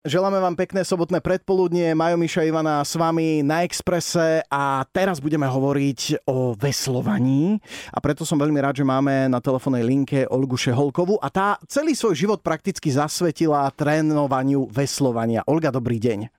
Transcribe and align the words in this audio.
Želáme 0.00 0.40
vám 0.40 0.56
pekné 0.56 0.80
sobotné 0.80 1.20
predpoludnie. 1.20 1.92
Majo 1.92 2.16
Miša 2.16 2.48
Ivana 2.48 2.80
s 2.80 2.96
vami 2.96 3.44
na 3.44 3.68
Exprese 3.68 4.40
a 4.48 4.80
teraz 4.88 5.20
budeme 5.20 5.44
hovoriť 5.44 6.24
o 6.24 6.56
veslovaní. 6.56 7.60
A 7.92 8.00
preto 8.00 8.24
som 8.24 8.40
veľmi 8.40 8.56
rád, 8.64 8.80
že 8.80 8.88
máme 8.88 9.28
na 9.28 9.44
telefónnej 9.44 9.84
linke 9.84 10.24
Olgu 10.32 10.56
Šeholkovú 10.56 11.20
a 11.20 11.28
tá 11.28 11.60
celý 11.68 11.92
svoj 11.92 12.16
život 12.16 12.40
prakticky 12.40 12.88
zasvetila 12.88 13.68
trénovaniu 13.76 14.72
veslovania. 14.72 15.44
Olga, 15.44 15.68
dobrý 15.68 16.00
deň. 16.00 16.32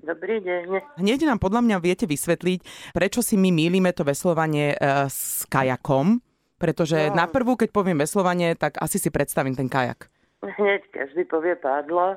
Dobrý 0.00 0.40
deň. 0.40 0.96
Hneď 0.96 1.28
nám 1.28 1.36
podľa 1.36 1.68
mňa 1.68 1.84
viete 1.84 2.08
vysvetliť, 2.08 2.64
prečo 2.96 3.20
si 3.20 3.36
my 3.36 3.52
mýlime 3.52 3.92
to 3.92 4.08
veslovanie 4.08 4.72
e, 4.72 4.76
s 5.12 5.44
kajakom. 5.52 6.16
Pretože 6.56 7.12
no. 7.12 7.20
na 7.20 7.28
prvú, 7.28 7.60
keď 7.60 7.76
poviem 7.76 8.00
veslovanie, 8.00 8.56
tak 8.56 8.80
asi 8.80 8.96
si 8.96 9.12
predstavím 9.12 9.52
ten 9.52 9.68
kajak. 9.68 10.08
Hneď 10.40 10.88
každý 10.96 11.28
povie 11.28 11.60
pádlo 11.60 12.16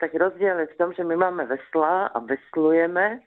tak 0.00 0.16
rozdiel 0.16 0.64
je 0.64 0.72
v 0.72 0.78
tom, 0.80 0.90
že 0.96 1.04
my 1.04 1.14
máme 1.14 1.44
veslá 1.44 2.08
a 2.10 2.18
veslujeme 2.24 3.20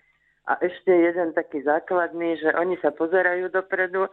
a 0.50 0.54
ešte 0.60 0.92
jeden 0.92 1.32
taký 1.32 1.62
základný, 1.64 2.36
že 2.42 2.52
oni 2.58 2.76
sa 2.82 2.92
pozerajú 2.92 3.54
dopredu 3.54 4.10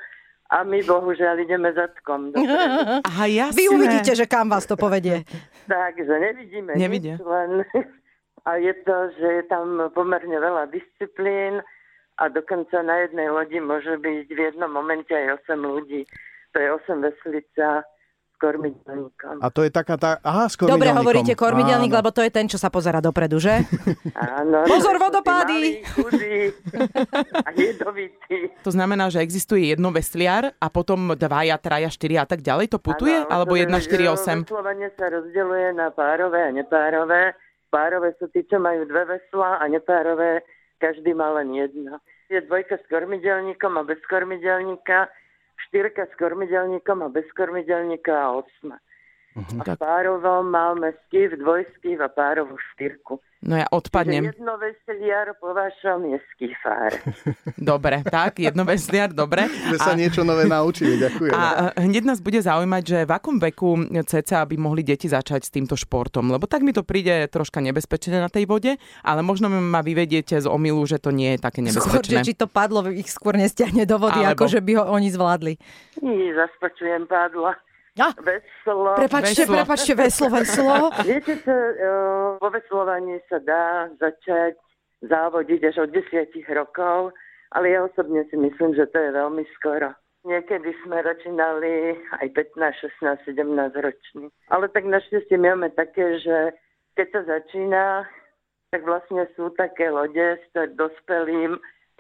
a 0.51 0.63
my 0.63 0.83
bohužiaľ 0.85 1.43
ideme 1.43 1.73
zadkom. 1.73 2.37
Dopredu. 2.37 3.01
Aha, 3.09 3.25
jasné. 3.27 3.57
Vy 3.57 3.65
uvidíte, 3.73 4.13
že 4.15 4.29
kam 4.29 4.53
vás 4.53 4.69
to 4.69 4.77
povedie. 4.77 5.25
Takže 5.71 6.15
nevidíme 6.21 6.77
Nevidia. 6.77 7.17
nič, 7.19 7.25
len 7.25 7.51
a 8.49 8.51
je 8.61 8.75
to, 8.85 8.97
že 9.17 9.29
je 9.41 9.45
tam 9.49 9.91
pomerne 9.97 10.37
veľa 10.37 10.69
disciplín 10.71 11.65
a 12.21 12.29
dokonca 12.29 12.85
na 12.85 13.09
jednej 13.09 13.33
lodi 13.33 13.59
môže 13.59 13.97
byť 13.97 14.29
v 14.29 14.41
jednom 14.53 14.69
momente 14.69 15.11
aj 15.11 15.41
8 15.49 15.57
ľudí. 15.57 16.05
To 16.53 16.57
je 16.59 16.69
8 16.69 17.01
veslica, 17.01 17.87
kormidelníkom. 18.41 19.45
A 19.45 19.53
to 19.53 19.61
je 19.61 19.71
taká 19.71 20.01
tá... 20.01 20.17
Aha, 20.25 20.49
s 20.49 20.57
Dobre 20.57 20.89
hovoríte 20.97 21.37
kormidelník, 21.37 21.93
Áno. 21.93 22.01
lebo 22.01 22.09
to 22.09 22.25
je 22.25 22.33
ten, 22.33 22.49
čo 22.49 22.57
sa 22.57 22.73
pozera 22.73 23.05
dopredu, 23.05 23.37
že? 23.37 23.69
Áno, 24.17 24.65
Pozor, 24.65 24.97
vodopády! 24.97 25.85
chudí 25.93 26.49
a. 27.45 27.51
To 28.65 28.71
znamená, 28.73 29.13
že 29.13 29.21
existuje 29.21 29.69
jedno 29.77 29.93
vesliar 29.93 30.57
a 30.57 30.67
potom 30.73 31.13
dvaja, 31.13 31.61
traja, 31.61 31.93
štyri 31.93 32.17
a 32.17 32.25
tak 32.25 32.41
ďalej. 32.41 32.73
To 32.73 32.79
putuje? 32.81 33.21
Áno, 33.21 33.29
Alebo 33.29 33.53
to 33.55 33.61
jedna, 33.61 33.79
štyri, 33.85 34.09
osem? 34.09 34.49
Veslovanie 34.49 34.89
sa 34.97 35.13
rozdeľuje 35.13 35.69
na 35.77 35.93
párové 35.93 36.41
a 36.41 36.51
nepárové. 36.51 37.37
Párové 37.69 38.17
sú 38.19 38.27
tí, 38.33 38.43
čo 38.49 38.59
majú 38.59 38.89
dve 38.89 39.07
veslá 39.21 39.61
a 39.61 39.65
nepárové 39.69 40.43
každý 40.81 41.13
má 41.13 41.29
len 41.37 41.53
jedno. 41.53 42.01
Je 42.33 42.41
dvojka 42.41 42.81
s 42.81 42.85
kormidelníkom 42.89 43.77
a 43.77 43.85
bez 43.85 44.01
kormidelníka, 44.09 45.13
štyrka 45.69 46.07
s 46.07 46.15
kormidelníkom 46.19 47.03
a 47.03 47.09
bez 47.09 47.27
kormidelníka 47.37 48.15
a 48.25 48.31
osma. 48.31 48.79
Mhm, 49.31 49.63
A 49.63 49.65
v 49.65 49.79
párovom 49.79 50.43
máme 50.45 50.91
skiv, 51.07 51.39
dvojskiv 51.39 52.03
a 52.03 52.11
párovú 52.11 52.59
štyrku. 52.75 53.23
No 53.41 53.57
ja 53.57 53.65
Čiže 53.65 53.73
odpadnem. 53.73 54.25
jedno 54.27 54.59
veseliar 54.59 55.33
po 55.39 55.55
vašom 55.55 56.03
je 56.05 56.19
skifár. 56.29 56.93
Dobre, 57.57 58.05
tak, 58.05 58.37
jedno 58.37 58.69
vesliar, 58.69 59.09
dobre. 59.09 59.49
Sme 59.49 59.79
sa 59.81 59.95
niečo 59.95 60.21
nové 60.23 60.45
naučili, 60.45 60.99
ďakujem. 60.99 61.33
A 61.33 61.73
hneď 61.75 62.05
nás 62.05 62.21
bude 62.21 62.37
zaujímať, 62.37 62.83
že 62.85 62.99
v 63.01 63.13
akom 63.15 63.41
veku 63.41 63.81
ceca 64.05 64.45
by 64.45 64.57
mohli 64.59 64.83
deti 64.83 65.09
začať 65.09 65.41
s 65.41 65.51
týmto 65.51 65.73
športom? 65.73 66.29
Lebo 66.29 66.45
tak 66.45 66.61
mi 66.61 66.75
to 66.75 66.83
príde 66.83 67.31
troška 67.31 67.63
nebezpečné 67.63 68.19
na 68.19 68.29
tej 68.29 68.45
vode, 68.45 68.77
ale 69.01 69.21
možno 69.23 69.49
ma 69.49 69.81
vyvediete 69.81 70.37
z 70.37 70.45
omilu, 70.45 70.85
že 70.85 70.99
to 70.99 71.09
nie 71.09 71.33
je 71.33 71.39
také 71.39 71.65
Skôr, 71.65 72.03
že 72.03 72.13
nebezpečné. 72.13 72.21
či 72.27 72.35
to 72.35 72.45
padlo, 72.45 72.85
ich 72.91 73.09
skôr 73.09 73.33
nestiahne 73.35 73.87
do 73.87 73.97
vody, 73.97 74.21
Alebo- 74.21 74.37
ako 74.37 74.45
že 74.51 74.61
by 74.61 74.73
ho 74.75 74.85
oni 74.91 75.09
zvládli. 75.09 75.55
Nie, 75.99 76.35
zaspočujem 76.35 77.07
pádla. 77.07 77.57
A, 77.99 78.15
Veslo. 78.23 78.95
prepačte, 78.95 79.43
Veslo. 79.43 79.57
prepačte, 79.57 79.93
veslo, 79.99 80.27
veslo. 80.31 80.75
Viete, 81.11 81.35
čo, 81.43 81.51
e, 81.51 81.87
vo 82.39 82.49
veslovaní 82.55 83.19
sa 83.27 83.43
dá 83.43 83.91
začať 83.99 84.55
závodiť 85.03 85.75
až 85.75 85.89
od 85.89 85.91
10 85.91 86.31
rokov, 86.55 87.11
ale 87.51 87.75
ja 87.75 87.83
osobne 87.83 88.23
si 88.31 88.37
myslím, 88.39 88.79
že 88.79 88.87
to 88.95 88.99
je 89.01 89.11
veľmi 89.11 89.43
skoro. 89.59 89.91
Niekedy 90.23 90.71
sme 90.85 91.01
začínali 91.01 91.97
aj 92.21 92.29
15, 92.37 92.93
16, 93.01 93.25
17 93.25 93.73
roční. 93.81 94.29
Ale 94.53 94.69
tak 94.69 94.85
našťastie 94.85 95.41
máme 95.41 95.73
také, 95.73 96.21
že 96.21 96.53
keď 96.95 97.07
sa 97.11 97.21
začína, 97.25 98.05
tak 98.71 98.85
vlastne 98.85 99.25
sú 99.35 99.49
také 99.57 99.89
lode 99.89 100.37
s 100.37 100.53
dospelým, 100.77 101.57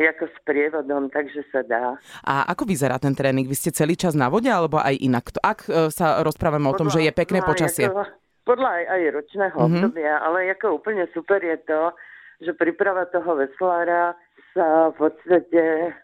ako 0.08 0.24
s 0.30 0.36
prievodom, 0.48 1.12
takže 1.12 1.44
sa 1.52 1.60
dá. 1.60 1.96
A 2.24 2.48
ako 2.48 2.64
vyzerá 2.64 2.96
ten 2.96 3.12
tréning? 3.12 3.44
Vy 3.44 3.56
ste 3.56 3.70
celý 3.74 3.98
čas 3.98 4.16
na 4.16 4.32
vode 4.32 4.48
alebo 4.48 4.80
aj 4.80 4.96
inak? 4.96 5.24
Ak 5.44 5.68
e, 5.68 5.92
sa 5.92 6.24
rozprávame 6.24 6.68
o 6.70 6.76
tom, 6.78 6.88
že 6.88 7.04
je 7.04 7.12
pekné 7.12 7.44
no, 7.44 7.48
počasie. 7.48 7.92
Ako, 7.92 8.08
podľa 8.48 8.70
aj, 8.80 8.84
aj 8.88 9.00
ročného 9.12 9.56
Mhm. 9.56 9.60
mm-hmm. 9.60 9.76
obdobia, 9.84 10.14
ale 10.24 10.38
ako 10.56 10.66
úplne 10.80 11.04
super 11.12 11.40
je 11.44 11.58
to, 11.68 11.82
že 12.40 12.56
príprava 12.56 13.04
toho 13.12 13.36
veslára 13.36 14.16
sa 14.56 14.90
v 14.90 15.10
podstate, 15.10 15.94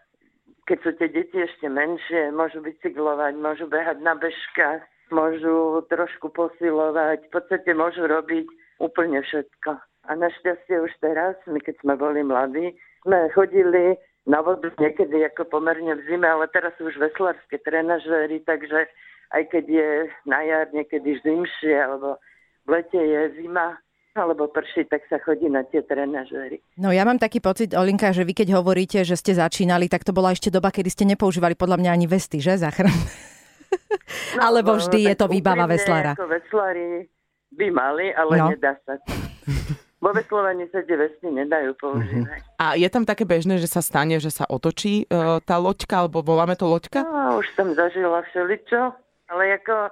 keď 0.69 0.77
sú 0.85 0.91
tie 1.01 1.09
deti 1.09 1.37
ešte 1.41 1.67
menšie, 1.67 2.31
môžu 2.31 2.61
bicyklovať, 2.61 3.33
môžu 3.35 3.65
behať 3.67 3.97
na 4.05 4.13
bežkách, 4.15 4.85
môžu 5.11 5.83
trošku 5.87 6.29
posilovať, 6.31 7.27
v 7.27 7.31
podstate 7.31 7.71
môžu 7.73 8.05
robiť 8.05 8.47
úplne 8.79 9.23
všetko. 9.23 9.79
A 10.07 10.11
našťastie 10.15 10.79
už 10.79 10.91
teraz, 11.03 11.35
my 11.47 11.59
keď 11.59 11.75
sme 11.83 11.99
boli 11.99 12.23
mladí, 12.23 12.75
sme 13.07 13.31
chodili 13.31 13.95
na 14.27 14.43
vodu 14.43 14.67
niekedy 14.75 15.23
ako 15.23 15.47
pomerne 15.47 15.95
v 15.95 16.03
zime, 16.03 16.27
ale 16.27 16.51
teraz 16.51 16.75
sú 16.75 16.91
už 16.91 16.99
veslárske 16.99 17.55
trenažéry, 17.63 18.43
takže 18.43 18.91
aj 19.31 19.43
keď 19.47 19.65
je 19.65 19.89
na 20.27 20.43
jar 20.43 20.67
niekedy 20.75 21.15
zimšie, 21.23 21.71
alebo 21.71 22.19
v 22.67 22.75
lete 22.75 22.99
je 22.99 23.39
zima, 23.39 23.79
alebo 24.11 24.51
prší, 24.51 24.83
tak 24.91 25.07
sa 25.07 25.21
chodí 25.23 25.47
na 25.47 25.63
tie 25.63 25.79
trenažéry. 25.79 26.59
No 26.75 26.91
ja 26.91 27.07
mám 27.07 27.15
taký 27.15 27.39
pocit, 27.39 27.71
Olinka, 27.71 28.11
že 28.11 28.27
vy 28.27 28.35
keď 28.35 28.59
hovoríte, 28.59 28.99
že 29.07 29.15
ste 29.15 29.31
začínali, 29.31 29.87
tak 29.87 30.03
to 30.03 30.11
bola 30.11 30.35
ešte 30.35 30.51
doba, 30.51 30.75
kedy 30.75 30.89
ste 30.91 31.05
nepoužívali 31.07 31.55
podľa 31.55 31.79
mňa 31.79 31.91
ani 31.95 32.07
vesty, 32.11 32.43
že? 32.43 32.59
Záchran. 32.59 32.91
Alebo 34.43 34.75
vždy 34.75 35.07
je 35.07 35.15
to 35.15 35.31
výbava 35.31 35.63
veslára. 35.69 36.19
Ako 36.19 36.27
veslári 36.27 37.07
by 37.55 37.67
mali, 37.71 38.11
ale 38.11 38.33
No. 38.35 38.51
nedá 38.51 38.75
sa. 38.83 38.99
Vo 39.97 40.13
veslovaní 40.13 40.69
sa 40.69 40.85
tie 40.85 40.93
vesty 40.93 41.25
nedajú 41.25 41.73
používať. 41.81 42.45
A 42.61 42.77
je 42.77 42.85
tam 42.85 43.01
také 43.01 43.25
bežné, 43.25 43.57
že 43.57 43.65
sa 43.65 43.81
stane, 43.81 44.21
že 44.21 44.29
sa 44.29 44.45
otočí 44.45 45.09
e, 45.09 45.41
tá 45.41 45.57
loďka, 45.57 46.05
alebo 46.05 46.21
voláme 46.21 46.53
to 46.53 46.69
loďka? 46.69 47.01
No, 47.01 47.41
už 47.41 47.49
som 47.57 47.73
zažila 47.73 48.21
všeličo, 48.29 48.93
ale 49.33 49.57
ako 49.57 49.89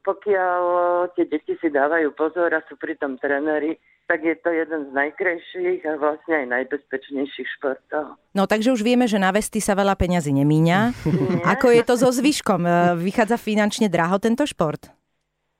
pokiaľ 0.00 0.62
tie 1.12 1.28
deti 1.28 1.52
si 1.60 1.68
dávajú 1.68 2.16
pozor 2.16 2.48
a 2.56 2.64
sú 2.64 2.80
pritom 2.80 3.20
tréneri, 3.20 3.76
tak 4.08 4.24
je 4.24 4.32
to 4.40 4.48
jeden 4.48 4.88
z 4.88 4.90
najkrajších 4.96 5.84
a 5.84 6.00
vlastne 6.00 6.32
aj 6.32 6.46
najbezpečnejších 6.48 7.48
športov. 7.60 8.16
No 8.32 8.48
takže 8.48 8.72
už 8.72 8.80
vieme, 8.80 9.04
že 9.04 9.20
na 9.20 9.30
vesty 9.36 9.60
sa 9.60 9.76
veľa 9.76 10.00
peňazí 10.00 10.32
nemíňa. 10.32 10.96
Ako 11.44 11.70
je 11.76 11.82
to 11.84 12.00
so 12.00 12.08
zvyškom? 12.08 12.64
E, 12.64 12.72
Vychádza 13.04 13.36
finančne 13.36 13.92
draho 13.92 14.16
tento 14.16 14.48
šport? 14.48 14.88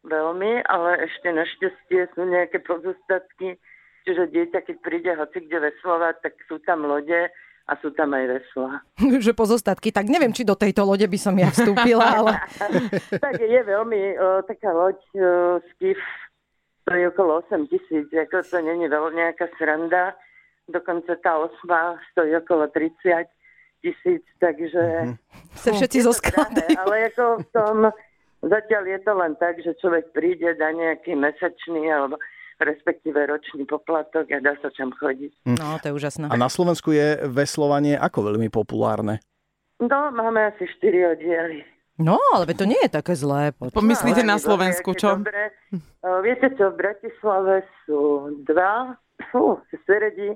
Veľmi, 0.03 0.65
ale 0.67 1.07
ešte 1.07 1.29
našťastie 1.31 2.01
sú 2.17 2.27
nejaké 2.27 2.59
pozostatky, 2.65 3.61
čiže 4.05 4.31
dieťa, 4.31 4.59
keď 4.67 4.77
príde 4.83 5.13
hoci 5.15 5.47
kde 5.47 5.71
veslovať, 5.71 6.15
tak 6.23 6.35
sú 6.47 6.59
tam 6.63 6.87
lode 6.87 7.31
a 7.69 7.73
sú 7.79 7.95
tam 7.95 8.11
aj 8.15 8.27
veslá. 8.27 8.83
že 9.25 9.33
pozostatky, 9.33 9.95
tak 9.95 10.11
neviem, 10.11 10.35
či 10.35 10.43
do 10.43 10.59
tejto 10.59 10.83
lode 10.83 11.07
by 11.07 11.19
som 11.19 11.35
ja 11.39 11.49
vstúpila, 11.55 12.07
ale 12.23 12.33
tak 13.25 13.39
je 13.39 13.61
veľmi 13.63 14.03
o, 14.19 14.29
taká 14.43 14.71
loď 14.75 14.99
o, 15.15 15.21
skif, 15.75 15.99
to 16.85 16.91
je 16.99 17.05
okolo 17.07 17.47
8 17.47 17.71
tisíc, 17.71 18.11
ako 18.11 18.43
to 18.43 18.59
není 18.59 18.91
veľmi 18.91 19.15
nejaká 19.15 19.47
sranda. 19.55 20.19
Dokonca 20.67 21.19
tá 21.23 21.39
osma 21.39 21.99
stojí 22.15 22.35
okolo 22.39 22.67
30 22.71 23.31
tisíc, 23.83 24.23
takže... 24.39 25.15
sa 25.59 25.71
všetci 25.75 26.07
drahé, 26.07 26.71
Ale 26.79 27.11
ako 27.11 27.25
v 27.43 27.47
tom, 27.51 27.77
zatiaľ 28.47 28.83
je 28.91 28.99
to 29.03 29.13
len 29.15 29.33
tak, 29.39 29.59
že 29.59 29.75
človek 29.83 30.11
príde, 30.15 30.55
dá 30.55 30.71
nejaký 30.71 31.19
mesačný 31.19 31.91
alebo 31.91 32.19
respektíve 32.65 33.19
ročný 33.27 33.67
poplatok 33.67 34.31
a 34.31 34.39
dá 34.39 34.55
sa 34.59 34.71
tam 34.75 34.91
chodiť. 34.95 35.33
No, 35.47 35.77
to 35.83 35.91
je 35.91 35.95
úžasné. 35.95 36.31
A 36.31 36.37
na 36.39 36.49
Slovensku 36.49 36.91
je 36.91 37.23
veslovanie 37.29 37.95
ako 37.95 38.33
veľmi 38.33 38.49
populárne? 38.49 39.21
No, 39.83 40.15
máme 40.15 40.55
asi 40.55 40.67
4 40.79 41.19
oddiely. 41.19 41.67
No, 41.99 42.17
ale 42.33 42.49
to 42.57 42.65
nie 42.65 42.79
je 42.83 42.91
také 42.91 43.13
zlé. 43.13 43.53
poď. 43.53 43.75
Pomyslíte 43.77 44.25
Ale 44.25 44.33
na 44.33 44.39
Slovensku, 44.41 44.97
čo? 44.97 45.21
Dobre. 45.21 45.53
O, 46.03 46.25
Viete 46.25 46.49
čo, 46.57 46.73
v 46.73 46.81
Bratislave 46.81 47.63
sú 47.85 48.33
dva, 48.49 48.97
fú, 49.31 49.61
v 49.61 49.73
Seredi 49.85 50.31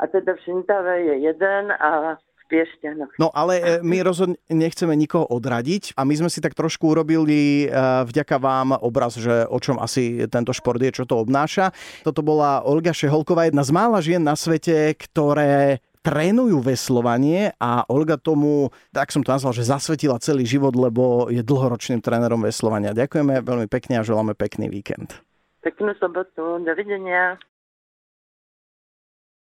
a 0.00 0.06
teda 0.06 0.38
v 0.38 0.40
Šintave 0.46 0.94
je 1.02 1.14
jeden 1.28 1.64
a 1.76 2.16
Piešťanoch. 2.50 3.14
No 3.22 3.30
ale 3.30 3.54
e, 3.62 3.64
my 3.86 4.02
rozhodne 4.08 4.36
nechceme 4.50 4.92
nikoho 4.98 5.24
odradiť 5.30 5.94
a 5.94 6.02
my 6.02 6.14
sme 6.18 6.28
si 6.28 6.42
tak 6.42 6.58
trošku 6.58 6.90
urobili 6.90 7.64
e, 7.64 7.66
vďaka 8.04 8.36
vám 8.42 8.74
obraz, 8.82 9.14
že 9.14 9.46
o 9.46 9.62
čom 9.62 9.78
asi 9.78 10.26
tento 10.26 10.50
šport 10.50 10.82
je, 10.82 10.90
čo 10.90 11.06
to 11.06 11.22
obnáša. 11.22 11.70
Toto 12.02 12.26
bola 12.26 12.66
Olga 12.66 12.90
Šeholková, 12.90 13.46
jedna 13.46 13.62
z 13.62 13.70
mála 13.70 14.02
žien 14.02 14.20
na 14.20 14.34
svete, 14.34 14.98
ktoré 14.98 15.78
trénujú 16.00 16.64
veslovanie 16.64 17.52
a 17.60 17.84
Olga 17.92 18.16
tomu, 18.16 18.72
tak 18.90 19.12
som 19.12 19.20
to 19.20 19.32
nazval, 19.36 19.52
že 19.52 19.68
zasvetila 19.68 20.16
celý 20.16 20.48
život, 20.48 20.72
lebo 20.72 21.28
je 21.28 21.44
dlhoročným 21.44 22.00
trénerom 22.00 22.40
veslovania. 22.40 22.96
Ďakujeme 22.96 23.44
veľmi 23.44 23.68
pekne 23.68 24.00
a 24.00 24.06
želáme 24.06 24.32
pekný 24.32 24.72
víkend. 24.72 25.20
Peknú 25.60 25.92
sobotu, 26.00 26.64
dovidenia. 26.64 27.36